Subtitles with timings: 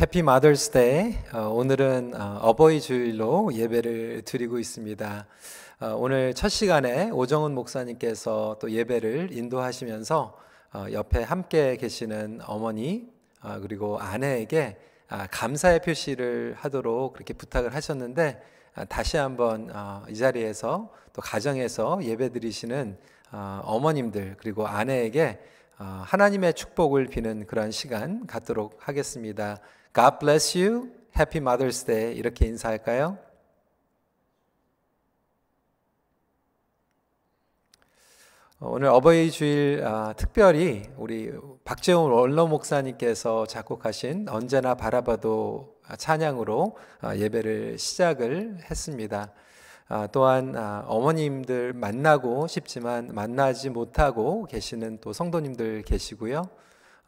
[0.00, 5.26] Happy Mother's Day 오늘은 어버이 주일로 예배를 드리고 있습니다.
[5.80, 10.38] 어, 오늘 첫 시간에 오정은 목사님께서 또 예배를 인도하시면서
[10.72, 13.10] 어, 옆에 함께 계시는 어머니
[13.42, 14.78] 어, 그리고 아내에게
[15.10, 18.42] 아, 감사의 표시를 하도록 그렇게 부탁을 하셨는데
[18.76, 22.96] 아, 다시 한번 어, 이 자리에서 또 가정에서 예배 드리시는
[23.32, 25.40] 어, 어머님들 그리고 아내에게
[25.78, 29.60] 어, 하나님의 축복을 비는 그런 시간 갖도록 하겠습니다.
[29.92, 30.92] God bless you.
[31.16, 32.14] Happy Mother's Day.
[32.14, 33.18] 이렇게 인사할까요?
[38.60, 41.32] 오늘 어버이 주일 아, 특별히 우리
[41.64, 49.32] 박재훈 원로 목사님께서 작곡하신 언제나 바라봐도 찬양으로 아, 예배를 시작을 했습니다.
[49.88, 56.48] 아, 또한 아, 어머님들 만나고 싶지만 만나지 못하고 계시는 또 성도님들 계시고요.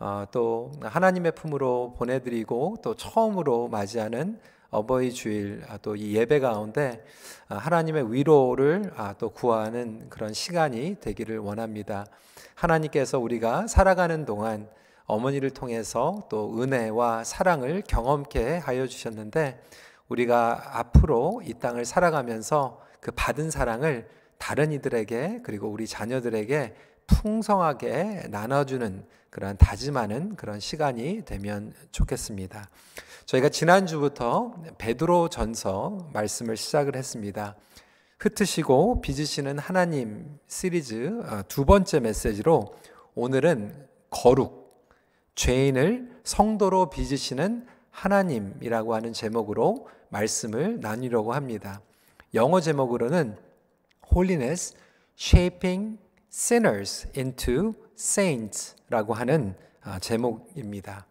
[0.05, 4.37] 어, 또 하나님의 품으로 보내드리고 또 처음으로 맞이하는
[4.71, 7.05] 어버이 주일 아, 또이 예배 가운데
[7.47, 12.05] 아, 하나님의 위로를 아, 또 구하는 그런 시간이 되기를 원합니다.
[12.57, 14.69] 하나님께서 우리가 살아가는 동안
[15.05, 19.63] 어머니를 통해서 또 은혜와 사랑을 경험케 하여 주셨는데
[20.09, 26.75] 우리가 앞으로 이 땅을 살아가면서 그 받은 사랑을 다른 이들에게 그리고 우리 자녀들에게
[27.07, 32.69] 풍성하게 나눠주는 그런 다짐하는 그런 시간이 되면 좋겠습니다.
[33.25, 37.57] 저희가 지난주부터 베드로 전서 말씀을 시작을 했습니다.
[38.19, 42.75] 흩으시고 빚으시는 하나님 시리즈 어, 두 번째 메시지로
[43.15, 44.87] 오늘은 거룩,
[45.35, 51.81] 죄인을 성도로 빚으시는 하나님이라고 하는 제목으로 말씀을 나누려고 합니다.
[52.35, 53.39] 영어 제목으로는
[54.15, 54.77] Holiness
[55.19, 55.99] Shaping
[56.31, 61.07] Sinners into Saints 라고 하는 아, 제목입니다.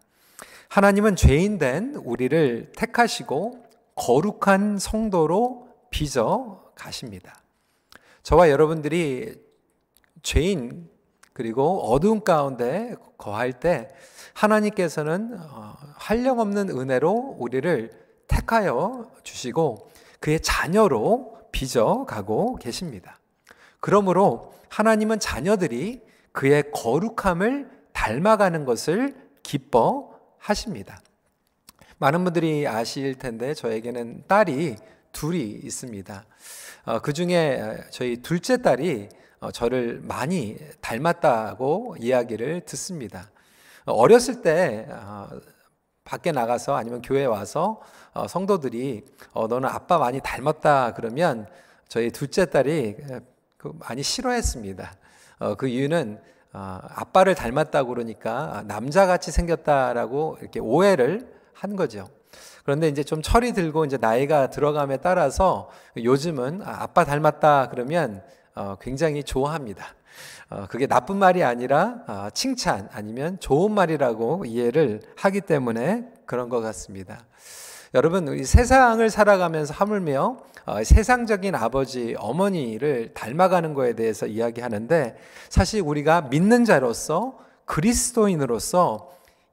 [0.68, 3.66] 하나님은 죄인된 우리를 택하시고
[3.96, 7.42] 거룩한 성도로 빚어 가십니다.
[8.22, 9.34] 저와 여러분들이
[10.22, 10.88] 죄인
[11.32, 13.88] 그리고 어두운 가운데 거할 때
[14.34, 17.90] 하나님께서는 어, 한량없는 은혜로 우리를
[18.28, 19.90] 택하여 주시고
[20.20, 23.18] 그의 자녀로 빚어 가고 계십니다.
[23.80, 29.14] 그러므로 하나님은 자녀들이 그의 거룩함을 닮아가는 것을
[29.44, 31.00] 기뻐하십니다.
[31.98, 34.74] 많은 분들이 아실 텐데 저에게는 딸이
[35.12, 36.24] 둘이 있습니다.
[36.86, 39.08] 어, 그 중에 저희 둘째 딸이
[39.38, 43.30] 어, 저를 많이 닮았다고 이야기를 듣습니다.
[43.84, 45.28] 어렸을 때 어,
[46.02, 47.80] 밖에 나가서 아니면 교회 와서
[48.14, 51.46] 어, 성도들이 어, 너는 아빠 많이 닮았다 그러면
[51.86, 52.96] 저희 둘째 딸이
[53.58, 54.92] 그 많이 싫어했습니다.
[55.38, 62.08] 어, 그 이유는 어, 아빠를 닮았다고 그러니까 남자같이 생겼다라고 이렇게 오해를 한 거죠.
[62.64, 68.22] 그런데 이제 좀 철이 들고 이제 나이가 들어감에 따라서 요즘은 아, 아빠 닮았다 그러면
[68.54, 69.94] 어, 굉장히 좋아합니다.
[70.50, 76.60] 어, 그게 나쁜 말이 아니라 어, 칭찬 아니면 좋은 말이라고 이해를 하기 때문에 그런 것
[76.60, 77.24] 같습니다.
[77.94, 85.14] 여러분, 우리 세상을 살아가면서 하물며 어, 세상적인 아버지, 어머니를 닮아가는 것에 대해서 이야기하는데
[85.50, 89.10] 사실 우리가 믿는 자로서 그리스도인으로서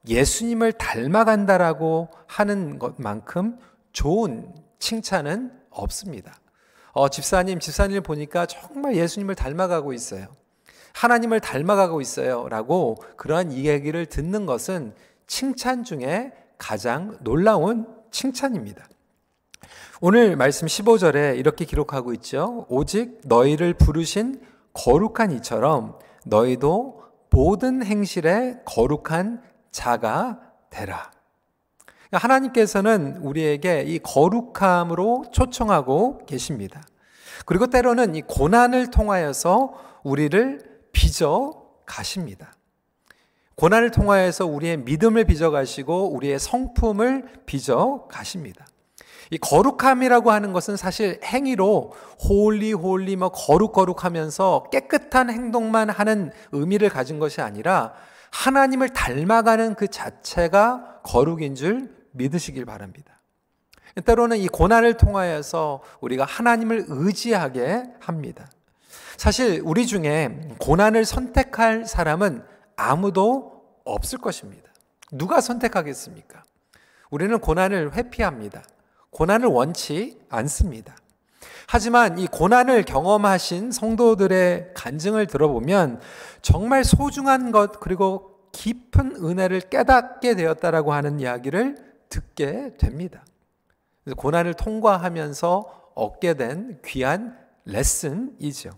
[0.08, 3.58] 예수님을 닮아간다라고 하는 것만큼
[3.92, 6.40] 좋은 칭찬은 없습니다.
[6.92, 10.28] 어, 집사님, 집사님을 보니까 정말 예수님을 닮아가고 있어요.
[10.94, 12.48] 하나님을 닮아가고 있어요.
[12.48, 14.94] 라고 그러한 이야기를 듣는 것은
[15.26, 18.86] 칭찬 중에 가장 놀라운 칭찬입니다.
[20.00, 22.66] 오늘 말씀 15절에 이렇게 기록하고 있죠.
[22.68, 24.40] 오직 너희를 부르신
[24.72, 30.40] 거룩한 이처럼 너희도 모든 행실에 거룩한 자가
[30.70, 31.10] 되라.
[32.08, 36.82] 그러니까 하나님께서는 우리에게 이 거룩함으로 초청하고 계십니다.
[37.46, 40.60] 그리고 때로는 이 고난을 통하여서 우리를
[40.92, 42.52] 빚어 가십니다.
[43.60, 48.66] 고난을 통하여서 우리의 믿음을 빚어 가시고 우리의 성품을 빚어 가십니다.
[49.30, 51.92] 이 거룩함이라고 하는 것은 사실 행위로
[52.26, 57.92] holy holy 뭐 거룩 거룩하면서 깨끗한 행동만 하는 의미를 가진 것이 아니라
[58.30, 63.20] 하나님을 닮아가는 그 자체가 거룩인 줄 믿으시길 바랍니다.
[64.06, 68.48] 때로는 이 고난을 통하여서 우리가 하나님을 의지하게 합니다.
[69.18, 72.42] 사실 우리 중에 고난을 선택할 사람은
[72.80, 74.70] 아무도 없을 것입니다.
[75.12, 76.42] 누가 선택하겠습니까?
[77.10, 78.62] 우리는 고난을 회피합니다.
[79.10, 80.96] 고난을 원치 않습니다.
[81.66, 86.00] 하지만 이 고난을 경험하신 성도들의 간증을 들어보면
[86.42, 91.76] 정말 소중한 것 그리고 깊은 은혜를 깨닫게 되었다라고 하는 이야기를
[92.08, 93.24] 듣게 됩니다.
[94.16, 98.70] 고난을 통과하면서 얻게 된 귀한 레슨이죠.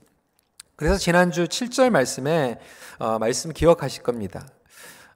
[0.76, 2.58] 그래서 지난주 7절 말씀에
[2.98, 4.46] 어, 말씀 기억하실 겁니다.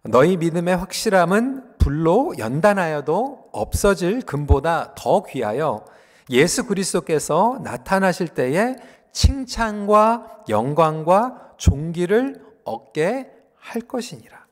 [0.03, 5.85] 너희 믿음의 확실함은 불로 연단하여도 없어질 금보다 더 귀하여
[6.31, 8.77] 예수 그리스도께서 나타나실 때에
[9.13, 14.47] 칭찬과 영광과 존귀를 얻게 할 것이니라.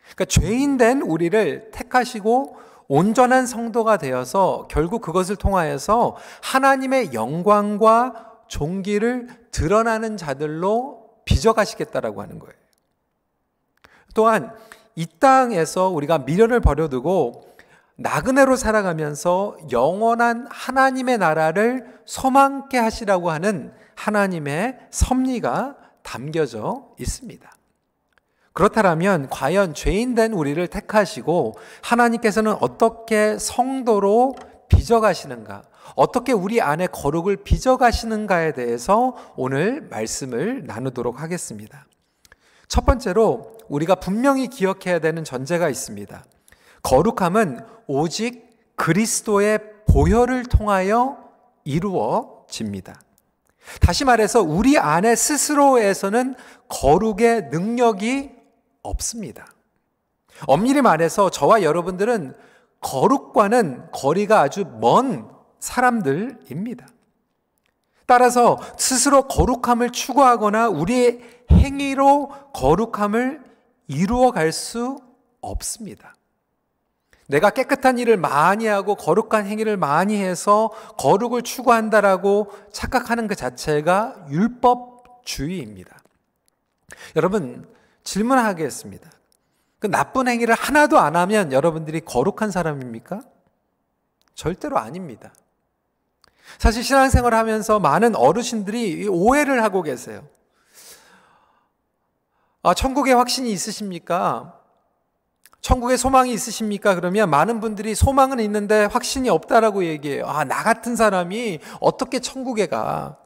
[0.00, 2.56] 그러니까 죄인된 우리를 택하시고
[2.88, 12.54] 온전한 성도가 되어서 결국 그것을 통하여서 하나님의 영광과 종기를 드러나는 자들로 빚어가시겠다라고 하는 거예요.
[14.14, 14.52] 또한
[14.94, 17.46] 이 땅에서 우리가 미련을 버려두고
[17.96, 27.50] 나그네로 살아가면서 영원한 하나님의 나라를 소망케 하시라고 하는 하나님의 섭리가 담겨져 있습니다.
[28.52, 34.34] 그렇다면 과연 죄인된 우리를 택하시고 하나님께서는 어떻게 성도로
[34.68, 35.62] 빚어가시는가?
[35.94, 41.86] 어떻게 우리 안에 거룩을 빚어가시는가에 대해서 오늘 말씀을 나누도록 하겠습니다.
[42.68, 46.24] 첫 번째로 우리가 분명히 기억해야 되는 전제가 있습니다.
[46.82, 49.58] 거룩함은 오직 그리스도의
[49.88, 51.18] 보혈을 통하여
[51.64, 53.00] 이루어집니다.
[53.80, 56.34] 다시 말해서 우리 안에 스스로에서는
[56.68, 58.30] 거룩의 능력이
[58.82, 59.46] 없습니다.
[60.46, 62.34] 엄밀히 말해서 저와 여러분들은
[62.80, 65.28] 거룩과는 거리가 아주 먼
[65.60, 66.86] 사람들입니다.
[68.06, 71.20] 따라서 스스로 거룩함을 추구하거나 우리의
[71.52, 73.42] 행위로 거룩함을
[73.88, 74.98] 이루어 갈 수
[75.40, 76.14] 없습니다.
[77.28, 85.98] 내가 깨끗한 일을 많이 하고 거룩한 행위를 많이 해서 거룩을 추구한다라고 착각하는 그 자체가 율법주의입니다.
[87.16, 87.68] 여러분,
[88.02, 89.10] 질문하겠습니다.
[89.78, 93.20] 그 나쁜 행위를 하나도 안 하면 여러분들이 거룩한 사람입니까?
[94.34, 95.32] 절대로 아닙니다.
[96.56, 100.26] 사실 신앙생활 하면서 많은 어르신들이 오해를 하고 계세요.
[102.62, 104.54] 아, 천국에 확신이 있으십니까?
[105.60, 106.94] 천국에 소망이 있으십니까?
[106.94, 110.24] 그러면 많은 분들이 소망은 있는데 확신이 없다라고 얘기해요.
[110.26, 113.18] 아, 나 같은 사람이 어떻게 천국에 가?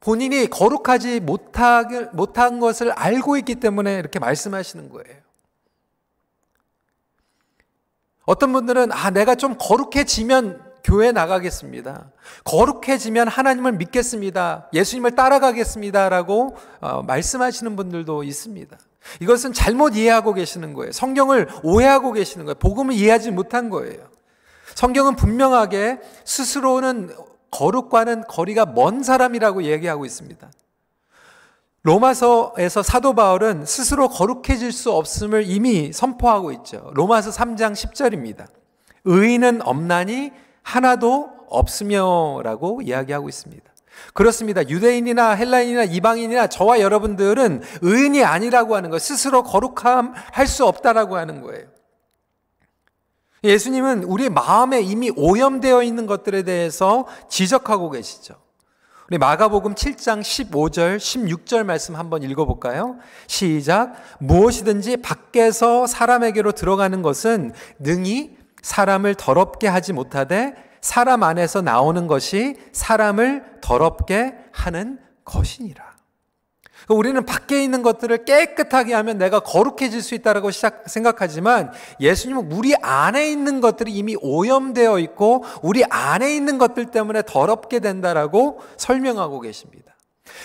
[0.00, 5.20] 본인이 거룩하지 못한 것을 알고 있기 때문에 이렇게 말씀하시는 거예요.
[8.24, 12.10] 어떤 분들은, 아, 내가 좀 거룩해지면 교회 나가겠습니다.
[12.44, 14.68] 거룩해지면 하나님을 믿겠습니다.
[14.72, 16.08] 예수님을 따라가겠습니다.
[16.08, 18.78] 라고 어, 말씀하시는 분들도 있습니다.
[19.20, 20.92] 이것은 잘못 이해하고 계시는 거예요.
[20.92, 22.54] 성경을 오해하고 계시는 거예요.
[22.56, 24.08] 복음을 이해하지 못한 거예요.
[24.74, 27.14] 성경은 분명하게 스스로는
[27.50, 30.50] 거룩과는 거리가 먼 사람이라고 얘기하고 있습니다.
[31.82, 36.90] 로마서에서 사도 바울은 스스로 거룩해질 수 없음을 이미 선포하고 있죠.
[36.94, 38.46] 로마서 3장 10절입니다.
[39.04, 40.32] 의인은 없나니
[40.62, 43.70] 하나도 없으며라고 이야기하고 있습니다.
[44.14, 44.66] 그렇습니다.
[44.68, 51.42] 유대인이나 헬라인이나 이방인이나 저와 여러분들은 의인이 아니라고 하는 거, 스스로 거룩함 할 수 없다라고 하는
[51.42, 51.66] 거예요.
[53.44, 58.34] 예수님은 우리 마음에 이미 오염되어 있는 것들에 대해서 지적하고 계시죠.
[59.08, 62.96] 우리 마가복음 7장 15절, 16절 말씀 한번 읽어볼까요?
[63.26, 63.94] 시작.
[64.20, 73.44] 무엇이든지 밖에서 사람에게로 들어가는 것은 능히 사람을 더럽게 하지 못하되 사람 안에서 나오는 것이 사람을
[73.60, 75.90] 더럽게 하는 것이니라.
[76.90, 82.74] 그러니까 우리는 밖에 있는 것들을 깨끗하게 하면 내가 거룩해질 수 있다라고 시작, 생각하지만 예수님은 우리
[82.74, 89.89] 안에 있는 것들이 이미 오염되어 있고 우리 안에 있는 것들 때문에 더럽게 된다라고 설명하고 계십니다.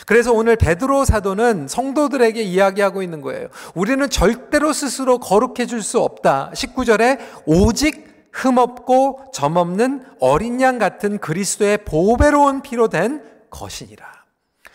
[0.05, 3.47] 그래서 오늘 베드로 사도는 성도들에게 이야기하고 있는 거예요.
[3.73, 6.51] 우리는 절대로 스스로 거룩해질 수 없다.
[6.53, 14.05] 19절에 오직 흠없고 점없는 어린 양 같은 그리스도의 보배로운 피로 된 것이니라.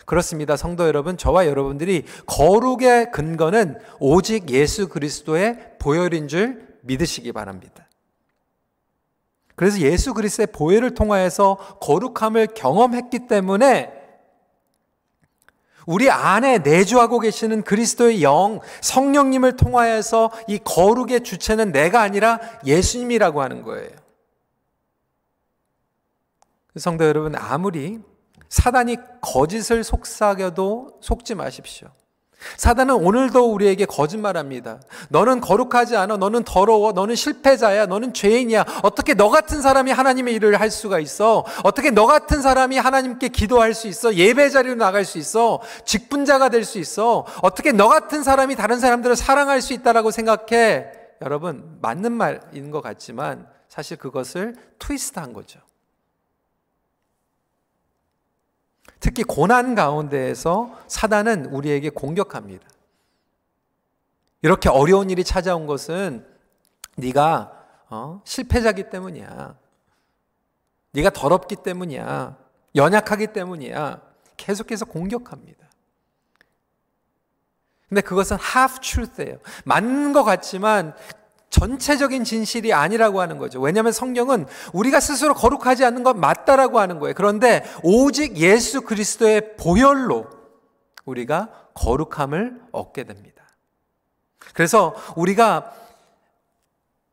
[0.05, 0.57] 그렇습니다.
[0.57, 7.87] 성도 여러분, 저와 여러분들이 거룩의 근거는 오직 예수 그리스도의 보혈인 줄 믿으시기 바랍니다.
[9.55, 14.00] 그래서 예수 그리스도의 보혈을 통하여서 거룩함을 경험했기 때문에
[15.91, 23.61] 우리 안에 내주하고 계시는 그리스도의 영, 성령님을 통하여서 이 거룩의 주체는 내가 아니라 예수님이라고 하는
[23.61, 23.91] 거예요.
[26.77, 27.99] 성도 여러분, 아무리
[28.47, 31.89] 사단이 거짓을 속삭여도 속지 마십시오.
[32.57, 34.79] 사단은 오늘도 우리에게 거짓말합니다.
[35.09, 36.17] 너는 거룩하지 않아.
[36.17, 36.91] 너는 더러워.
[36.91, 37.85] 너는 실패자야.
[37.85, 38.65] 너는 죄인이야.
[38.83, 41.45] 어떻게 너 같은 사람이 하나님의 일을 할 수가 있어?
[41.63, 44.13] 어떻게 너 같은 사람이 하나님께 기도할 수 있어?
[44.15, 45.61] 예배 자리로 나갈 수 있어?
[45.85, 47.25] 직분자가 될 수 있어?
[47.41, 50.85] 어떻게 너 같은 사람이 다른 사람들을 사랑할 수 있다라고 생각해?
[51.21, 55.59] 여러분 맞는 말인 것 같지만 사실 그것을 트위스트한 거죠.
[59.01, 62.65] 특히 고난 가운데에서 사단은 우리에게 공격합니다.
[64.43, 66.25] 이렇게 어려운 일이 찾아온 것은
[66.97, 67.51] 네가
[67.89, 68.21] 어?
[68.23, 69.57] 실패자기 때문이야.
[70.91, 72.37] 네가 더럽기 때문이야.
[72.75, 74.01] 연약하기 때문이야.
[74.37, 75.67] 계속해서 공격합니다.
[77.89, 79.39] 근데 그것은 half truth예요.
[79.65, 80.95] 맞는 것 같지만
[81.51, 83.61] 전체적인 진실이 아니라고 하는 거죠.
[83.61, 87.13] 왜냐하면 성경은 우리가 스스로 거룩하지 않는 것 맞다라고 하는 거예요.
[87.13, 90.27] 그런데 오직 예수 그리스도의 보혈로
[91.05, 93.43] 우리가 거룩함을 얻게 됩니다.
[94.53, 95.73] 그래서 우리가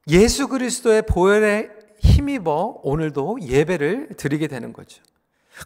[0.09, 1.69] 예수 그리스도의 보혈에
[1.99, 5.03] 힘입어 오늘도 예배를 드리게 되는 거죠.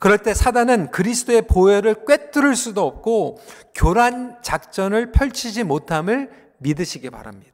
[0.01, 3.39] 그럴 때 사단은 그리스도의 보혈을 꿰뚫을 수도 없고
[3.75, 7.52] 교란 작전을 펼치지 못함을 믿으시기 바랍니다.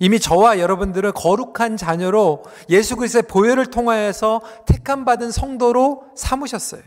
[0.00, 6.82] 이미 저와 여러분들은 거룩한 자녀로 예수 그리스도의 보혈을 통하여서 택함 받은 성도로 삼으셨어요.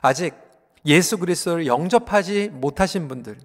[0.00, 0.34] 아직
[0.86, 3.38] 예수 그리스도를 영접하지 못하신 분들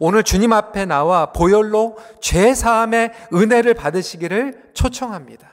[0.00, 5.52] 오늘 주님 앞에 나와 보혈로 죄 사함의 은혜를 받으시기를 초청합니다.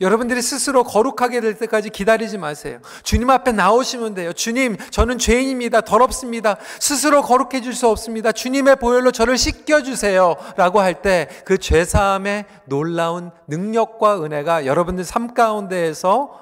[0.00, 2.80] 여러분들이 스스로 거룩하게 될 때까지 기다리지 마세요.
[3.02, 4.32] 주님 앞에 나오시면 돼요.
[4.32, 5.80] 주님, 저는 죄인입니다.
[5.82, 6.56] 더럽습니다.
[6.78, 8.32] 스스로 거룩해 줄 수 없습니다.
[8.32, 10.36] 주님의 보혈로 저를 씻겨 주세요.
[10.56, 16.40] 라고 할 때 그 죄사함의 놀라운 능력과 은혜가 여러분들 삶 가운데에서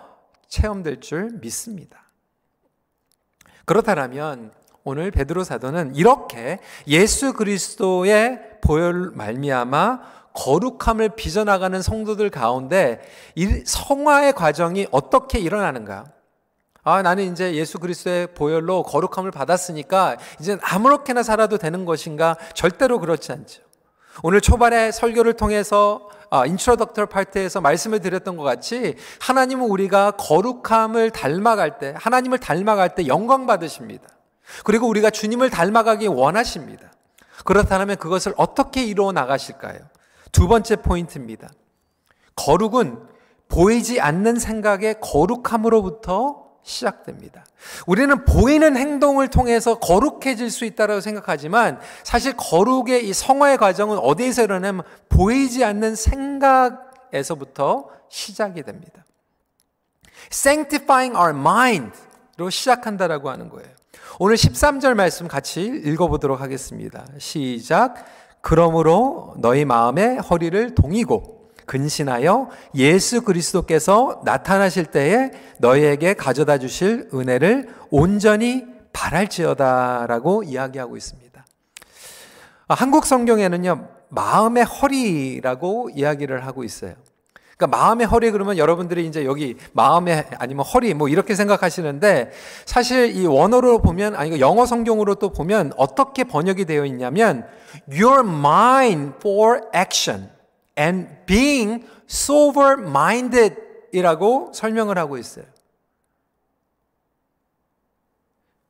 [0.49, 2.09] 체험될 줄 믿습니다.
[3.65, 4.53] 그렇다면
[4.85, 13.01] 오늘 베드로 사도는 이렇게 예수 그리스도의 보혈 말미암아 거룩함을 빚어나가는 성도들 가운데
[13.67, 16.05] 성화의 과정이 어떻게 일어나는가?
[16.85, 22.37] 아, 나는 이제 예수 그리스도의 보혈로 거룩함을 받았으니까 이제 아무렇게나 살아도 되는 것인가?
[22.55, 23.63] 절대로 그렇지 않죠.
[24.23, 31.79] 오늘 초반에 설교를 통해서 아, introductory 파트에서 말씀을 드렸던 것 같이 하나님은 우리가 거룩함을 닮아갈
[31.79, 34.07] 때, 하나님을 닮아갈 때 영광 받으십니다.
[34.65, 36.93] 그리고 우리가 주님을 닮아가기 원하십니다.
[37.45, 39.79] 그렇다면 그것을 어떻게 이루어 나가실까요?
[40.33, 41.51] 두 번째 포인트입니다.
[42.37, 42.99] 거룩은
[43.49, 47.47] 보이지 않는 생각의 거룩함으로부터 시작됩니다.
[47.87, 54.83] 우리는 보이는 행동을 통해서 거룩해질 수 있다고 생각하지만 사실 거룩의 이 성화의 과정은 어디에서 일어나면
[55.09, 59.05] 보이지 않는 생각에서부터 시작이 됩니다.
[60.31, 63.69] Sanctifying our mind로 시작한다라고 하는 거예요.
[64.19, 67.07] 오늘 13절 말씀 같이 읽어보도록 하겠습니다.
[67.19, 68.05] 시작.
[68.49, 78.65] 그러므로 너희 마음의 허리를 동이고 근신하여 예수 그리스도께서 나타나실 때에 너희에게 가져다 주실 은혜를 온전히
[78.95, 81.45] 바랄지어다라고 이야기하고 있습니다.
[82.69, 86.95] 아, 한국 성경에는요, 마음의 허리라고 이야기를 하고 있어요.
[87.59, 92.31] 그러니까 마음의 허리 그러면 여러분들이 이제 여기 마음의 아니면 허리 뭐 이렇게 생각하시는데
[92.65, 97.45] 사실 이 원어로 보면 아니 영어 성경으로 또 보면 어떻게 번역이 되어 있냐면
[97.91, 100.31] your mind for action
[100.79, 103.57] and being sober minded
[103.91, 105.45] 이라고 설명을 하고 있어요.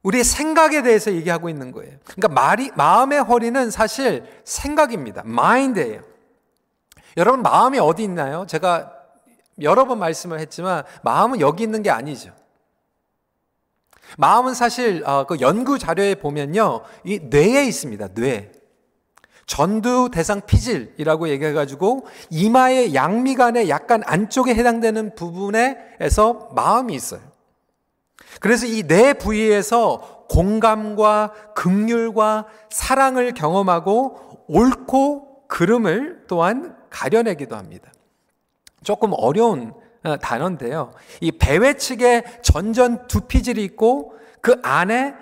[0.02, 1.98] 우리의 생각에 대해서 얘기하고 있는 거예요.
[2.04, 5.22] 그러니까 말이, 마음의 허리는 사실 생각입니다.
[5.26, 6.07] 마인드예요.
[7.16, 8.46] 여러분 마음이 어디 있나요?
[8.46, 8.92] 제가
[9.60, 12.32] 여러 번 말씀을 했지만 마음은 여기 있는 게 아니죠.
[14.16, 18.08] 마음은 사실 어, 그 연구 자료에 보면요, 이 뇌에 있습니다.
[18.14, 18.52] 뇌.
[19.46, 27.20] 전두 대상 피질이라고 얘기해가지고 이마의 양미간의 약간 안쪽에 해당되는 부분에서 마음이 있어요.
[28.40, 37.92] 그래서 이 뇌 부위에서 공감과 극률과 사랑을 경험하고 옳고 그름을 또한 가려내기도 합니다.
[38.82, 39.72] 조금 어려운
[40.04, 40.92] 어, 단어인데요.
[41.20, 45.14] 이 배외 측에 전전 두피질이 있고 그 안에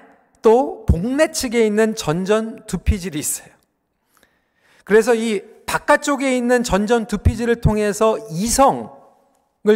[0.42, 3.48] 또 복내 측에 있는 전전 두피질이 있어요.
[4.84, 8.86] 그래서 이 바깥쪽에 있는 전전 두피질을 통해서 이성을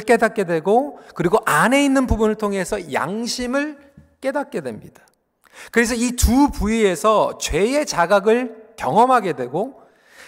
[0.07, 3.79] 깨닫게 되고 그리고 안에 있는 부분을 통해서 양심을
[4.21, 5.03] 깨닫게 됩니다.
[5.73, 9.80] 그래서 이 두 부위에서 죄의 자각을 경험하게 되고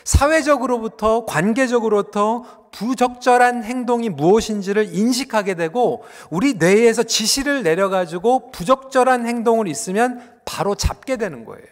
[0.04, 10.75] 사회적으로부터 관계적으로부터 부적절한 행동이 무엇인지를 인식하게 되고 우리 뇌에서 지시를 내려가지고 부적절한 행동을 있으면 바로
[10.75, 11.66] 잡게 되는 거예요.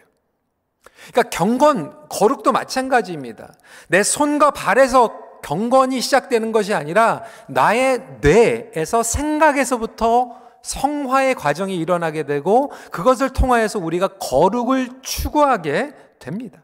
[1.11, 3.53] 그러니까 경건, 거룩도 마찬가지입니다.
[3.87, 13.31] 내 손과 발에서 경건이 시작되는 것이 아니라 나의 뇌에서 생각에서부터 성화의 과정이 일어나게 되고 그것을
[13.31, 16.61] 통하여서 우리가 거룩을 추구하게 됩니다.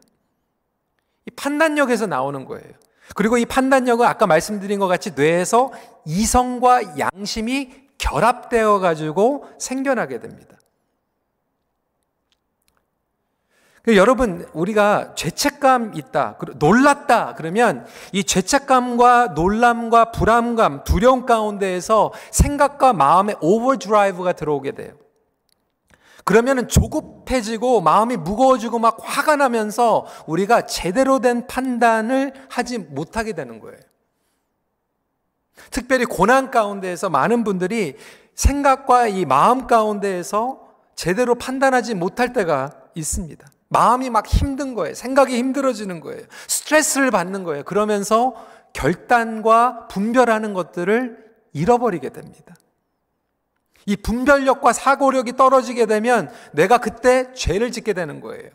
[1.28, 2.72] 이 판단력에서 나오는 거예요.
[3.14, 5.70] 그리고 이 판단력은 아까 말씀드린 것 같이 뇌에서
[6.06, 10.56] 이성과 양심이 결합되어 가지고 생겨나게 됩니다.
[13.82, 23.36] 그 여러분, 우리가 죄책감 있다, 놀랐다, 그러면 이 죄책감과 놀람과 불안감, 두려움 가운데에서 생각과 마음의
[23.40, 24.92] overdrive가 들어오게 돼요.
[26.28, 33.78] 그러면은 조급해지고 마음이 무거워지고 막 화가 나면서 우리가 제대로 된 판단을 하지 못하게 되는 거예요.
[35.70, 37.96] 특별히 고난 가운데에서 많은 분들이
[38.34, 43.46] 생각과 이 마음 가운데에서 제대로 판단하지 못할 때가 있습니다.
[43.68, 44.92] 마음이 막 힘든 거예요.
[44.92, 46.24] 생각이 힘들어지는 거예요.
[46.46, 47.64] 스트레스를 받는 거예요.
[47.64, 48.34] 그러면서
[48.74, 52.54] 결단과 분별하는 것들을 잃어버리게 됩니다.
[53.88, 58.50] 이 분별력과 사고력이 떨어지게 되면 내가 그때 죄를 짓게 되는 거예요.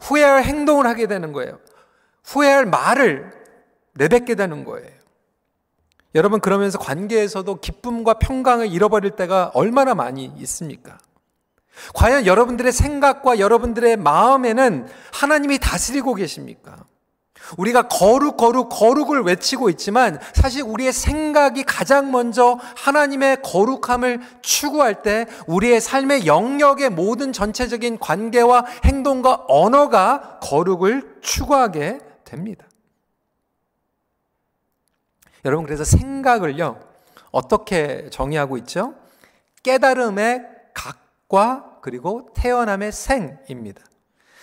[0.00, 1.58] 후회할 행동을 하게 되는 거예요.
[2.24, 3.30] 후회할 말을
[3.92, 4.88] 내뱉게 되는 거예요.
[6.14, 10.96] 여러분, 그러면서 관계에서도 기쁨과 평강을 잃어버릴 때가 얼마나 많이 있습니까?
[11.92, 16.86] 과연 여러분들의 생각과 여러분들의 마음에는 하나님이 다스리고 계십니까?
[17.56, 25.26] 우리가 거룩, 거룩, 거룩을 외치고 있지만 사실 우리의 생각이 가장 먼저 하나님의 거룩함을 추구할 때
[25.46, 32.66] 우리의 삶의 영역의 모든 전체적인 관계와 행동과 언어가 거룩을 추구하게 됩니다.
[35.44, 36.80] 여러분, 그래서 생각을요,
[37.30, 38.94] 어떻게 정의하고 있죠?
[39.62, 43.82] 깨달음의 각과 그리고 태어남의 생입니다.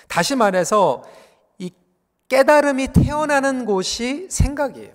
[0.08, 1.25] 다시 말해서 이
[2.28, 4.94] 깨달음이 태어나는 곳이 생각이에요.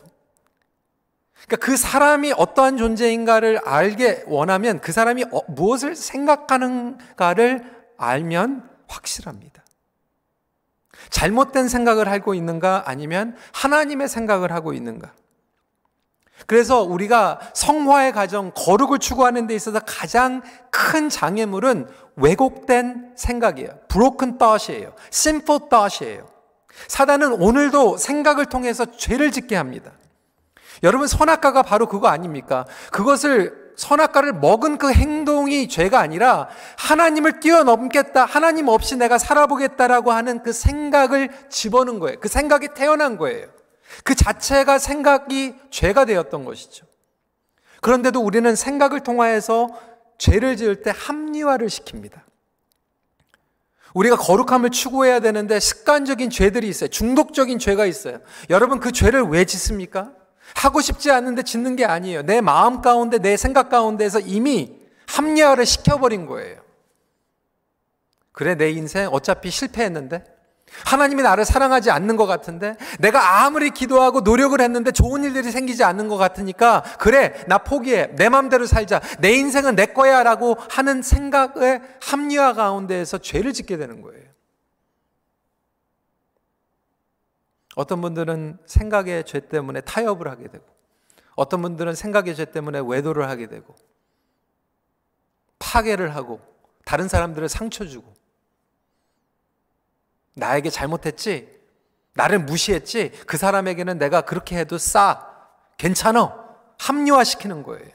[1.46, 7.64] 그러니까 그 사람이 어떠한 존재인가를 알게 원하면 그 사람이 어, 무엇을 생각하는가를
[7.96, 9.64] 알면 확실합니다.
[11.10, 15.12] 잘못된 생각을 하고 있는가 아니면 하나님의 생각을 하고 있는가.
[16.47, 23.78] 그래서 우리가 성화의 가정, 거룩을 추구하는 데 있어서 가장 큰 장애물은 왜곡된 생각이에요.
[23.88, 24.95] broken thought이에요.
[25.12, 26.40] simple thought이에요.
[26.89, 29.93] 사단은 오늘도 생각을 통해서 죄를 짓게 합니다.
[30.83, 32.67] 여러분 선악과가 바로 그거 아닙니까?
[32.91, 40.52] 그것을 선악과를 먹은 그 행동이 죄가 아니라 하나님을 뛰어넘겠다, 하나님 없이 내가 살아보겠다라고 하는 그
[40.52, 42.21] 생각을 집어넣은 거예요.
[42.21, 43.47] 그 생각이 태어난 거예요.
[44.04, 46.87] 그 자체가 생각이 죄가 되었던 것이죠.
[47.80, 49.69] 그런데도 우리는 생각을 통하여서
[50.19, 52.21] 죄를 지을 때 합리화를 시킵니다.
[53.95, 56.89] 우리가 거룩함을 추구해야 되는데 습관적인 죄들이 있어요.
[56.89, 58.21] 중독적인 죄가 있어요.
[58.49, 60.13] 여러분 그 죄를 왜 짓습니까?
[60.55, 62.23] 하고 싶지 않은데 짓는 게 아니에요.
[62.23, 64.76] 내 마음 가운데, 내 생각 가운데에서 이미
[65.07, 66.61] 합리화를 시켜버린 거예요.
[68.33, 70.25] 그래, 내 인생 어차피 실패했는데?
[70.85, 76.09] 하나님이 나를 사랑하지 않는 것 같은데 내가 아무리 기도하고 노력을 했는데 좋은 일들이 생기지 않는
[76.09, 81.83] 것 같으니까 그래 나 포기해 내 마음대로 살자 내 인생은 내 거야 라고 하는 생각의
[82.00, 84.30] 합리화 가운데에서 죄를 짓게 되는 거예요.
[87.76, 90.65] 어떤 분들은 생각의 죄 때문에 타협을 하게 되고
[91.35, 93.75] 어떤 분들은 생각의 죄 때문에 외도를 하게 되고
[95.59, 96.41] 파괴를 하고
[96.85, 98.13] 다른 사람들을 상처 주고
[100.34, 101.60] 나에게 잘못했지?
[102.14, 103.12] 나를 무시했지?
[103.26, 105.26] 그 사람에게는 내가 그렇게 해도 싸.
[105.78, 106.36] 괜찮아.
[106.78, 107.90] 합리화시키는 거예요.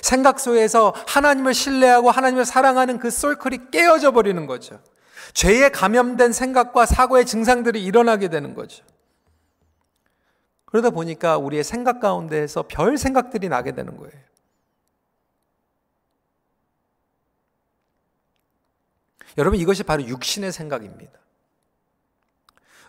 [0.00, 4.80] 생각 속에서 하나님을 신뢰하고 하나님을 사랑하는 그 솔클이 깨어져 버리는 거죠.
[5.32, 8.84] 죄에 감염된 생각과 사고의 증상들이 일어나게 되는 거죠.
[10.66, 14.24] 그러다 보니까 우리의 생각 가운데에서 별 생각들이 나게 되는 거예요.
[19.36, 21.23] 여러분 이것이 바로 육신의 생각입니다.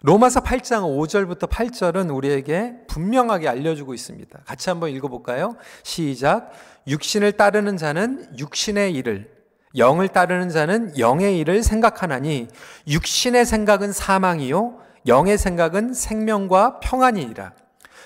[0.05, 4.39] 로마서 8장 5절부터 8절은 우리에게 분명하게 알려주고 있습니다.
[4.45, 5.55] 같이 한번 읽어볼까요?
[5.81, 6.51] 시작.
[6.85, 9.31] 육신을 따르는 자는 육신의 일을,
[9.75, 12.49] 영을 따르는 자는 영의 일을 생각하나니,
[12.87, 17.53] 육신의 생각은 사망이요, 영의 생각은 생명과 평안이니라.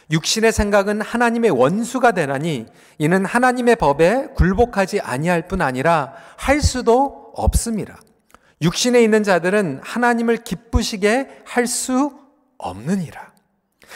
[0.10, 8.00] 육신의 생각은 하나님의 원수가 되나니, 이는 하나님의 법에 굴복하지 아니할 뿐 아니라 할 수도 없습니다.
[8.62, 12.18] 육신에 있는 자들은 하나님을 기쁘시게 할 수
[12.58, 13.30] 없느니라.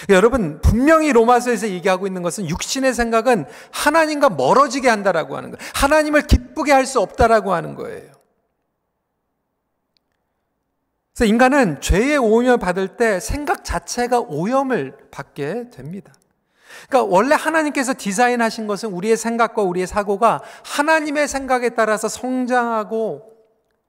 [0.10, 5.70] 여러분, 분명히 로마서에서 얘기하고 있는 것은 육신의 생각은 하나님과 멀어지게 한다라고 하는 거예요.
[5.76, 8.12] 하나님을 기쁘게 할 수 없다라고 하는 거예요.
[11.14, 16.12] 그래서 인간은 죄의 오염을 받을 때 생각 자체가 오염을 받게 됩니다.
[16.88, 23.33] 그러니까 원래 하나님께서 디자인하신 것은 우리의 생각과 우리의 사고가 하나님의 생각에 따라서 성장하고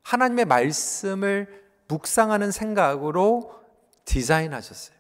[0.05, 3.53] 하나님의 말씀을 묵상하는 생각으로
[4.05, 4.95] 디자인하셨어요.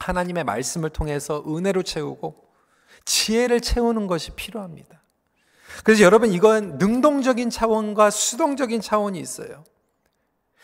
[0.00, 2.44] 하나님의 말씀을 통해서 은혜로 채우고
[3.04, 5.00] 지혜를 채우는 것이 필요합니다.
[5.84, 9.64] 그래서 여러분 이건 능동적인 차원과 수동적인 차원이 있어요.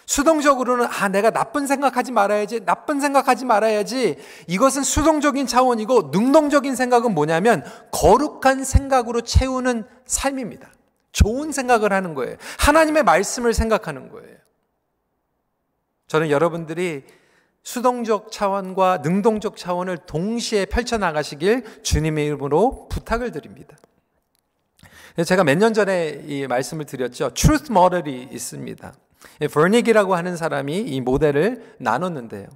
[0.06, 7.64] 수동적으로는 아 내가 나쁜 생각하지 말아야지 나쁜 생각하지 말아야지 이것은 수동적인 차원이고 능동적인 생각은 뭐냐면
[7.92, 10.72] 거룩한 생각으로 채우는 삶입니다.
[11.12, 12.36] 좋은 생각을 하는 거예요.
[12.58, 14.36] 하나님의 말씀을 생각하는 거예요.
[16.06, 17.04] 저는 여러분들이
[17.62, 23.76] 수동적 차원과 능동적 차원을 동시에 펼쳐나가시길 주님의 이름으로 부탁을 드립니다.
[25.24, 27.30] 제가 몇 년 전에 이 말씀을 드렸죠.
[27.34, 28.94] TRUTH 모델이 있습니다.
[29.52, 32.46] 버닉이라고 하는 사람이 이 모델을 나눴는데요.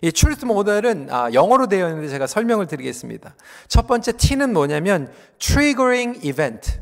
[0.00, 3.34] 이 TRUTH 모델은 아, 영어로 되어 있는데 제가 설명을 드리겠습니다.
[3.66, 6.80] 첫 번째 T는 뭐냐면 triggering event.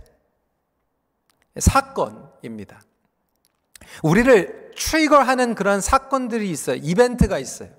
[1.58, 2.80] 사건입니다.
[4.02, 6.76] 우리를 trigger하는 그런 사건들이 있어요.
[6.82, 7.70] 이벤트가 있어요.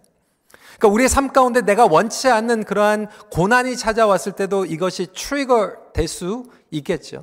[0.78, 6.46] 그러니까 우리의 삶 가운데 내가 원치 않는 그러한 고난이 찾아왔을 때도 이것이 trigger 될 수
[6.72, 7.22] 있겠죠.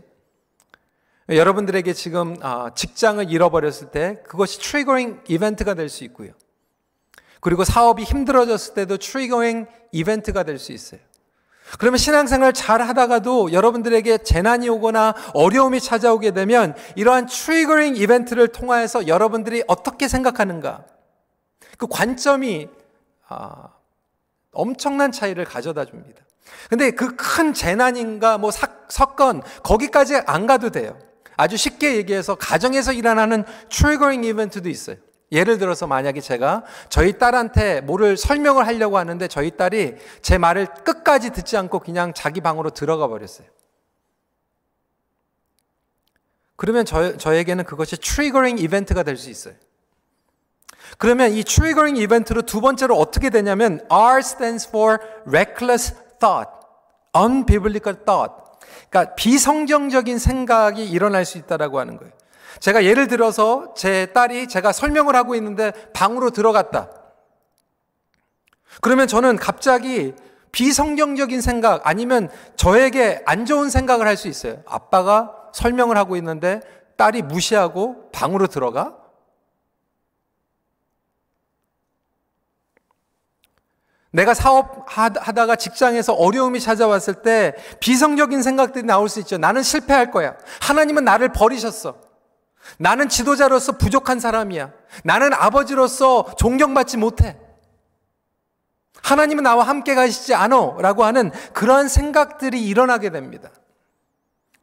[1.28, 6.32] 여러분들에게 지금 아, 직장을 잃어버렸을 때 그것이 triggering event가 될 수 있고요.
[7.40, 11.00] 그리고 사업이 힘들어졌을 때도 triggering event가 될 수 있어요.
[11.78, 19.64] 그러면 신앙생활 잘 하다가도 여러분들에게 재난이 오거나 어려움이 찾아오게 되면 이러한 triggering event를 통하여서 여러분들이
[19.66, 20.84] 어떻게 생각하는가?
[21.78, 22.68] 그 관점이
[23.28, 23.68] 아,
[24.52, 26.22] 엄청난 차이를 가져다 줍니다.
[26.68, 30.96] 근데 그 큰 재난인가 뭐 사, 사건 거기까지 안 가도 돼요.
[31.36, 34.96] 아주 쉽게 얘기해서 가정에서 일어나는 triggering event도 있어요.
[35.32, 41.30] 예를 들어서 만약에 제가 저희 딸한테 뭐를 설명을 하려고 하는데 저희 딸이 제 말을 끝까지
[41.30, 43.46] 듣지 않고 그냥 자기 방으로 들어가 버렸어요.
[46.56, 49.54] 그러면 저, 저에게는 그것이 triggering event가 될 수 있어요.
[50.98, 56.50] 그러면 이 triggering event로 두 번째로 어떻게 되냐면 R stands for reckless thought,
[57.16, 58.34] unbiblical thought.
[58.88, 62.12] 그러니까 비성경적인 생각이 일어날 수 있다라고 하는 거예요.
[62.60, 66.90] 제가 예를 들어서 제 딸이 제가 설명을 하고 있는데 방으로 들어갔다.
[68.80, 70.14] 그러면 저는 갑자기
[70.52, 74.62] 비성경적인 생각 아니면 저에게 안 좋은 생각을 할 수 있어요.
[74.66, 76.60] 아빠가 설명을 하고 있는데
[76.96, 78.96] 딸이 무시하고 방으로 들어가?
[84.12, 89.38] 내가 사업하다가 직장에서 어려움이 찾아왔을 때 비성적인 생각들이 나올 수 있죠.
[89.38, 90.36] 나는 실패할 거야.
[90.60, 91.96] 하나님은 나를 버리셨어.
[92.78, 94.72] 나는 지도자로서 부족한 사람이야.
[95.04, 97.38] 나는 아버지로서 존경받지 못해.
[99.02, 100.78] 하나님은 나와 함께 가시지 않어.
[100.80, 103.50] 라고 하는 그러한 생각들이 일어나게 됩니다.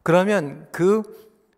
[0.04, 1.04] 그러면 그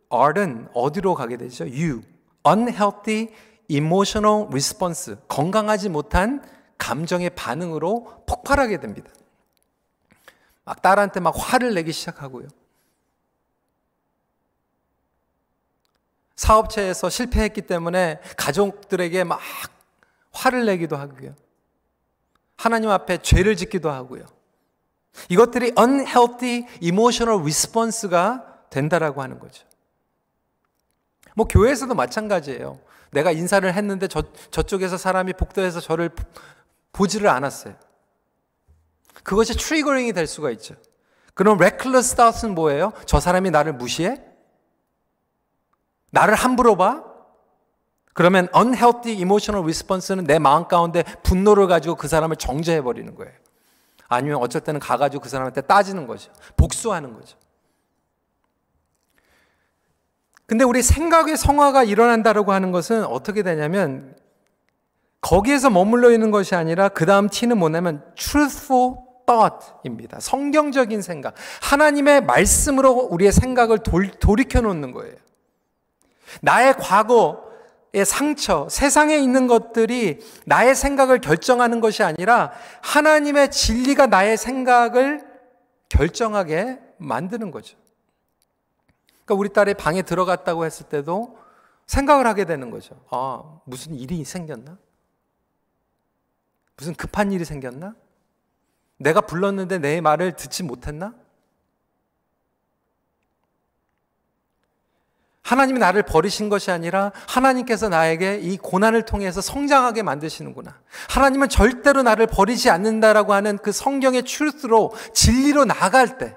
[0.10, 1.67] R은 어디로 가게 되죠?
[1.67, 2.01] U.
[2.45, 3.29] Unhealthy
[3.69, 5.15] emotional response.
[5.27, 6.43] 건강하지 못한
[6.77, 9.10] 감정의 반응으로 폭발하게 됩니다.
[10.65, 12.47] 막 딸한테 막 화를 내기 시작하고요.
[16.36, 19.39] 사업체에서 실패했기 때문에 가족들에게 막
[20.32, 21.36] 화를 내기도 하고요.
[22.58, 24.26] 하나님 앞에 죄를 짓기도 하고요.
[25.30, 29.65] 이것들이 unhealthy emotional response가 된다라고 하는 거죠.
[31.36, 32.80] 뭐 교회에서도 마찬가지예요.
[33.12, 36.10] 내가 인사를 했는데 저, 저쪽에서 사람이 복도에서 저를
[36.91, 37.76] 보지를 않았어요.
[39.24, 40.76] 그것이 triggering이 될 수가 있죠.
[41.34, 42.91] 그럼 reckless thought은 뭐예요?
[43.06, 44.22] 저 사람이 나를 무시해?
[46.13, 47.04] 나를 함부로 봐?
[48.13, 53.34] 그러면 unhealthy emotional response는 내 마음 가운데 분노를 가지고 그 사람을 정죄해 버리는 거예요.
[54.08, 56.32] 아니면 어쩔 때는 가가지고 그 사람한테 따지는 거죠.
[56.56, 57.36] 복수하는 거죠.
[60.45, 64.15] 근데 우리 생각의 성화가 일어난다고 하는 것은 어떻게 되냐면
[65.19, 70.19] 거기에서 머물러 있는 것이 아니라 그 다음 T는 뭐냐면 truthful thought입니다.
[70.19, 71.34] 성경적인 생각.
[71.63, 75.15] 하나님의 말씀으로 우리의 생각을 돌, 돌이켜 놓는 거예요.
[76.41, 85.26] 나의 과거의 상처, 세상에 있는 것들이 나의 생각을 결정하는 것이 아니라 하나님의 진리가 나의 생각을
[85.89, 87.78] 결정하게 만드는 거죠.
[89.26, 91.38] 그러니까 우리 딸이 방에 들어갔다고 했을 때도
[91.86, 92.96] 생각을 하게 되는 거죠.
[93.10, 94.78] 아, 무슨 일이 생겼나?
[96.78, 97.96] 무슨 급한 일이 생겼나?
[98.98, 101.13] 내가 불렀는데 내 말을 듣지 못했나?
[105.43, 110.79] 하나님이 나를 버리신 것이 아니라 하나님께서 나에게 이 고난을 통해서 성장하게 만드시는구나.
[111.10, 116.36] 하나님은 절대로 나를 버리지 않는다라고 하는 그 성경의 추스로 진리로 나갈 때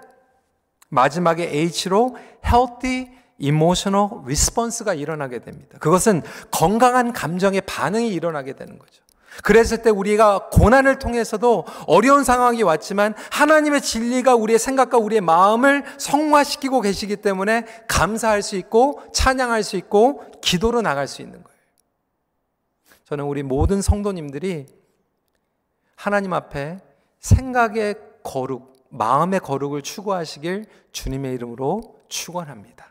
[0.89, 5.79] 마지막에 H로 healthy emotional response가 일어나게 됩니다.
[5.79, 9.03] 그것은 건강한 감정의 반응이 일어나게 되는 거죠.
[9.43, 16.81] 그랬을 때 우리가 고난을 통해서도 어려운 상황이 왔지만 하나님의 진리가 우리의 생각과 우리의 마음을 성화시키고
[16.81, 21.57] 계시기 때문에 감사할 수 있고 찬양할 수 있고 기도로 나갈 수 있는 거예요.
[23.05, 24.67] 저는 우리 모든 성도님들이
[25.95, 26.79] 하나님 앞에
[27.21, 32.89] 생각의 거룩, 마음의 거룩을 추구하시길 주님의 이름으로 축원합니다.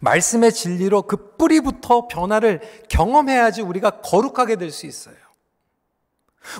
[0.00, 5.16] 말씀의 진리로 그 뿌리부터 변화를 경험해야지 우리가 거룩하게 될 수 있어요.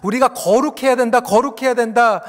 [0.03, 2.23] 우리가 거룩해야 된다, 거룩해야 된다.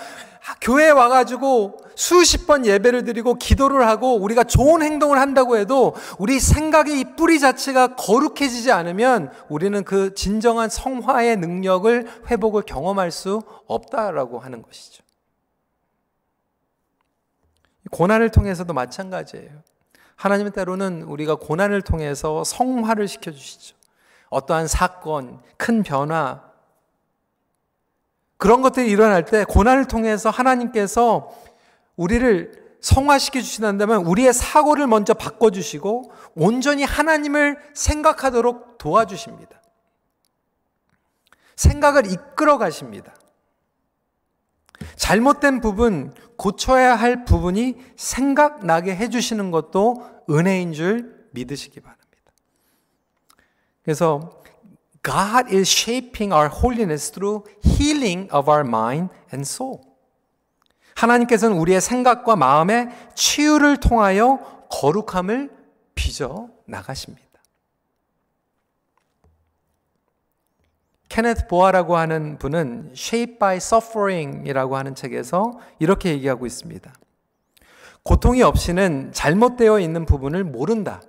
[0.60, 7.00] 교회에 와가지고 수십 번 예배를 드리고 기도를 하고 우리가 좋은 행동을 한다고 해도 우리 생각의
[7.00, 14.62] 이 뿌리 자체가 거룩해지지 않으면 우리는 그 진정한 성화의 능력을 회복을 경험할 수 없다라고 하는
[14.62, 15.04] 것이죠.
[17.92, 19.50] 고난을 통해서도 마찬가지예요.
[20.16, 23.76] 하나님은 때로는 우리가 고난을 통해서 성화를 시켜주시죠.
[24.30, 26.42] 어떠한 사건, 큰 변화,
[28.44, 31.32] 그런 것들이 일어날 때 고난을 통해서 하나님께서
[31.96, 39.62] 우리를 성화시켜 주신다면 우리의 사고를 먼저 바꿔주시고 온전히 하나님을 생각하도록 도와주십니다.
[41.56, 43.16] 생각을 이끌어 가십니다.
[44.98, 52.34] 잘못된 부분, 고쳐야 할 부분이 생각나게 해주시는 것도 은혜인 줄 믿으시기 바랍니다.
[53.84, 54.43] 그래서
[55.04, 59.82] God is shaping our holiness through healing of our mind and soul.
[60.96, 64.40] 하나님께서는 우리의 생각과 마음의 치유를 통하여
[64.72, 65.52] 거룩함을
[65.94, 67.24] 빚어 나가십니다.
[71.10, 76.92] 케네트 보아라고 하는 분은 Shaped by Suffering이라고 하는 책에서 이렇게 얘기하고 있습니다.
[78.02, 81.02] 고통이 없이는 잘못되어 있는 부분을 모른다.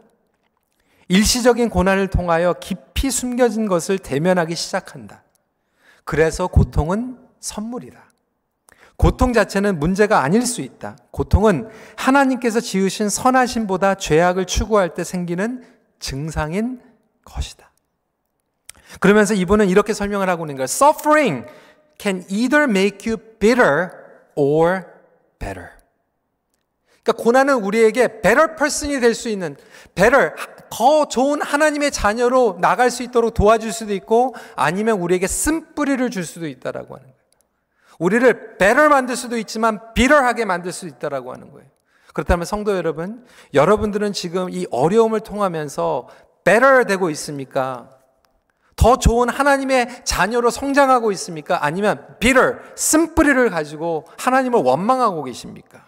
[1.09, 5.25] 일시적인 고난을 통하여 깊이 숨겨진 것을 대면하기 시작한다.
[6.05, 8.03] 그래서 고통은 선물이다.
[8.97, 10.97] 고통 자체는 문제가 아닐 수 있다.
[11.11, 15.65] 고통은 하나님께서 지으신 선하심보다 죄악을 추구할 때 생기는
[15.99, 16.81] 증상인
[17.25, 17.71] 것이다.
[19.01, 20.65] 그러면서 이분은 이렇게 설명을 하고 있는 거예요.
[20.65, 21.47] Suffering
[21.99, 23.91] can either make you bitter
[24.35, 24.85] or
[25.39, 25.71] better.
[27.05, 29.57] 그러니까 고난은 우리에게 better person이 될 수 있는
[29.95, 30.33] better
[30.71, 36.49] 더 좋은 하나님의 자녀로 나갈 수 있도록 도와줄 수도 있고 아니면 우리에게 쓴뿌리를 줄 수도
[36.49, 37.15] 있다라고 하는 거예요.
[37.99, 41.69] 우리를 better 만들 수도 있지만 bitter하게 만들 수 있다라고 하는 거예요.
[42.13, 46.09] 그렇다면 성도 여러분, 여러분들은 지금 이 어려움을 통하면서
[46.45, 47.91] better 되고 있습니까?
[48.77, 51.65] 더 좋은 하나님의 자녀로 성장하고 있습니까?
[51.65, 55.87] 아니면 bitter, 쓴뿌리를 가지고 하나님을 원망하고 계십니까?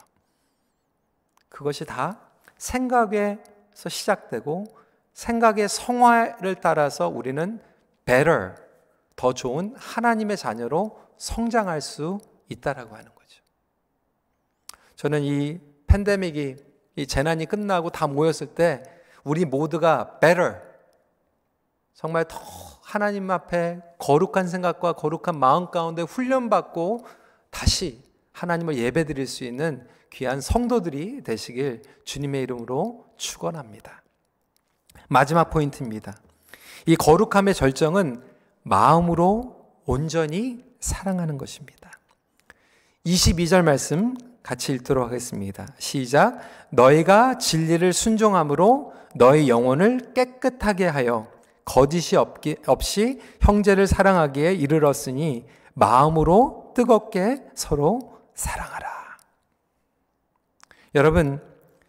[1.56, 2.20] 그것이 다
[2.58, 4.66] 생각에서 시작되고
[5.14, 7.62] 생각의 성화를 따라서 우리는
[8.04, 8.56] better,
[9.16, 13.42] 더 좋은 하나님의 자녀로 성장할 수 있다라고 하는 거죠.
[14.96, 16.56] 저는 이 팬데믹이
[16.96, 18.82] 이 재난이 끝나고 다 모였을 때
[19.24, 20.60] 우리 모두가 better
[21.94, 22.38] 정말 더
[22.82, 27.06] 하나님 앞에 거룩한 생각과 거룩한 마음 가운데 훈련받고
[27.48, 34.02] 다시 하나님을 예배드릴 수 있는 귀한 성도들이 되시길 주님의 이름으로 축원합니다.
[35.08, 36.16] 마지막 포인트입니다.
[36.86, 38.22] 이 거룩함의 절정은
[38.62, 41.90] 마음으로 온전히 사랑하는 것입니다.
[43.04, 45.66] 22절 말씀 같이 읽도록 하겠습니다.
[45.78, 46.40] 시작.
[46.70, 51.30] 너희가 진리를 순종함으로 너희 영혼을 깨끗하게 하여
[51.66, 58.95] 거짓이 없기, 없이 형제를 사랑하기에 이르렀으니 마음으로 뜨겁게 서로 사랑하라.
[60.96, 61.40] 여러분,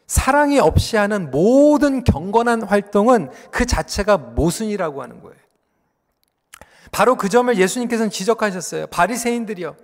[0.06, 5.38] 사랑이 없이 하는 모든 경건한 활동은 그 자체가 모순이라고 하는 거예요.
[6.92, 8.88] 바로 그 점을 예수님께서는 지적하셨어요.
[8.88, 9.76] 바리새인들이요.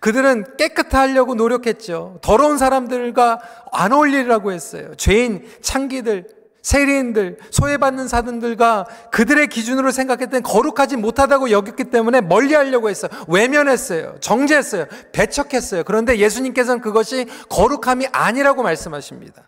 [0.00, 2.18] 그들은 깨끗하려고 노력했죠.
[2.22, 3.40] 더러운 사람들과
[3.72, 4.94] 안 어울리라고 했어요.
[4.96, 6.28] 죄인, 창기들,
[6.62, 13.10] 세리인들, 소외받는 사람들과 그들의 기준으로 생각했던 거룩하지 못하다고 여겼기 때문에 멀리 하려고 했어요.
[13.28, 14.16] 외면했어요.
[14.20, 14.86] 정죄했어요.
[15.12, 15.84] 배척했어요.
[15.84, 19.44] 그런데 예수님께서는 그것이 거룩함이 아니라고 말씀하십니다.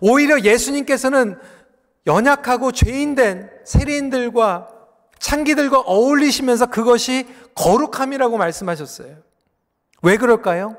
[0.00, 1.38] 오히려 예수님께서는
[2.06, 4.68] 연약하고 죄인된 세리인들과
[5.18, 9.16] 창기들과 어울리시면서 그것이 거룩함이라고 말씀하셨어요.
[10.02, 10.76] 왜 그럴까요?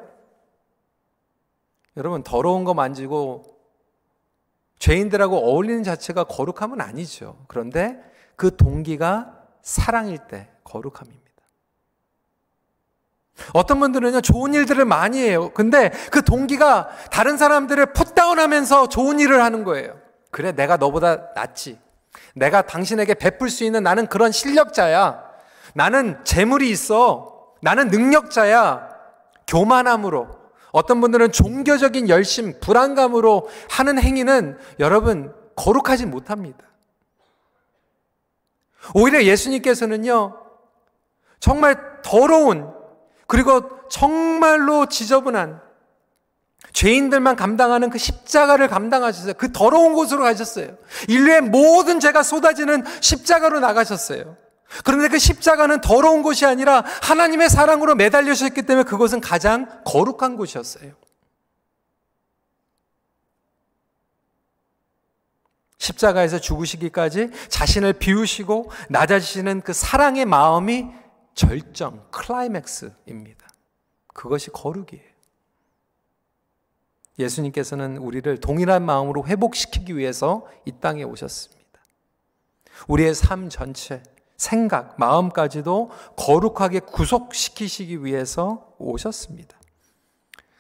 [1.98, 3.59] 여러분, 더러운 거 만지고
[4.80, 7.38] 죄인들하고 어울리는 자체가 거룩함은 아니죠.
[7.48, 8.00] 그런데
[8.36, 11.20] 그 동기가 사랑일 때 거룩함입니다.
[13.54, 15.52] 어떤 분들은요, 좋은 일들을 많이 해요.
[15.54, 19.98] 근데 그 동기가 다른 사람들을 풋다운 하면서 좋은 일을 하는 거예요.
[20.32, 21.80] 그래, 내가 너보다 낫지.
[22.36, 25.24] 내가 당신에게 베풀 수 있는 나는 그런 실력자야.
[25.74, 27.54] 나는 재물이 있어.
[27.62, 28.90] 나는 능력자야.
[29.48, 30.39] 교만함으로.
[30.72, 36.60] 어떤 분들은 종교적인 열심, 불안감으로 하는 행위는 여러분 거룩하지 못합니다.
[38.94, 40.38] 오히려 예수님께서는요,
[41.40, 42.72] 정말 더러운,
[43.28, 45.62] 그리고 정말로 지저분한
[46.74, 49.34] 죄인들만 감당하는 그 십자가를 감당하셨어요.
[49.34, 50.78] 그 더러운 곳으로 가셨어요.
[51.08, 54.38] 인류의 모든 죄가 쏟아지는 십자가로 나가셨어요.
[54.84, 60.94] 그런데 그 십자가는 더러운 곳이 아니라 하나님의 사랑으로 매달려셨기 때문에 그곳은 가장 거룩한 곳이었어요.
[65.80, 70.88] 십자가에서 죽으시기까지 자신을 비우시고 낮아지시는 그 사랑의 마음이
[71.34, 73.48] 절정, 클라이맥스입니다.
[74.14, 75.10] 그것이 거룩이에요.
[77.18, 81.60] 예수님께서는 우리를 동일한 마음으로 회복시키기 위해서 이 땅에 오셨습니다.
[82.88, 84.04] 우리의 삶 전체,
[84.40, 89.60] 생각, 마음까지도 거룩하게 구속시키시기 위해서 오셨습니다.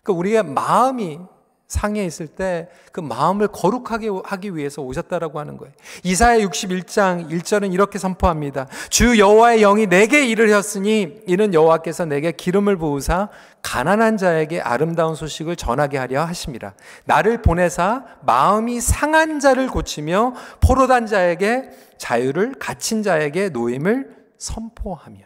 [0.03, 1.19] 그러니까 우리의 마음이
[1.69, 5.73] 상해 있을 때 그 마음을 거룩하게 하기 위해서 오셨다라고 하는 거예요.
[6.03, 8.67] 이사야 61장 1절은 이렇게 선포합니다.
[8.89, 13.29] 주 여호와의 영이 내게 이르셨으니 이는 여호와께서 내게 기름을 부으사
[13.61, 16.73] 가난한 자에게 아름다운 소식을 전하게 하려 하심이라.
[17.05, 25.19] 나를 보내사 마음이 상한 자를 고치며 포로단 자에게 자유를 갇힌 자에게 노임을 선포하며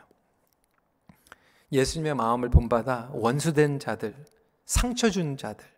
[1.71, 4.13] 예수님의 마음을 본받아 원수된 자들,
[4.65, 5.72] 상처 준 자들